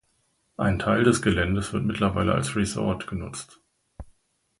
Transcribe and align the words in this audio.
Ein 0.57 0.79
Teil 0.79 1.03
des 1.03 1.21
Geländes 1.21 1.73
wird 1.73 1.83
mittlerweile 1.85 2.33
als 2.33 2.55
Resort 2.55 3.05
genutzt. 3.05 3.61